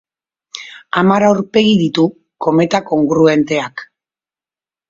Hamar 1.01 1.25
aurpegi 1.27 1.75
ditu: 1.83 2.07
kometa 2.47 2.83
kongruenteak. 2.91 3.85